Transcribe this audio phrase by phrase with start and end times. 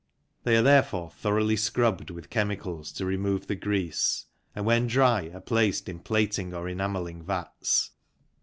[0.45, 5.39] They are therefore thoroughly scrubbed with chemicals to remove the grease, and when dry are
[5.39, 7.91] placed in plating or enamelling vats.